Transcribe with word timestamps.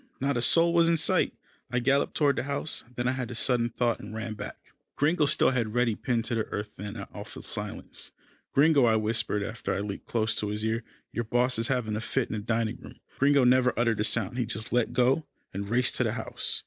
Not 0.19 0.35
a 0.35 0.41
soul 0.41 0.73
was 0.73 0.89
in 0.89 0.97
sight. 0.97 1.31
I 1.69 1.77
galloped 1.77 2.15
toward 2.17 2.35
the 2.35 2.41
house, 2.49 2.83
then 2.95 3.07
I 3.07 3.11
had 3.11 3.29
a 3.29 3.35
sudden 3.35 3.69
thought, 3.69 3.99
and 3.99 4.15
ran 4.15 4.33
back. 4.33 4.73
Gringo 4.95 5.27
still 5.27 5.51
had 5.51 5.75
Reddy 5.75 5.93
pinned 5.93 6.25
to 6.25 6.33
the 6.33 6.45
earth 6.45 6.79
in 6.79 6.95
that 6.95 7.09
awful 7.13 7.43
silence. 7.43 8.11
"Gringo," 8.51 8.85
I 8.85 8.95
whispered, 8.95 9.43
after 9.43 9.73
I 9.73 9.75
had 9.75 9.85
leaped 9.85 10.07
close 10.07 10.33
to 10.37 10.47
his 10.47 10.65
ear, 10.65 10.83
"your 11.11 11.25
boss 11.25 11.59
is 11.59 11.67
having 11.67 11.95
a 11.95 12.01
fit 12.01 12.29
in 12.31 12.33
the 12.33 12.39
dining 12.39 12.77
room." 12.77 12.95
Gringo 13.19 13.43
never 13.43 13.77
uttered 13.77 13.99
a 13.99 14.03
sound. 14.03 14.39
He 14.39 14.47
just 14.47 14.73
let 14.73 14.91
go, 14.91 15.27
and 15.53 15.69
raced 15.69 15.97
to 15.97 16.03
the 16.03 16.13
house. 16.13 16.59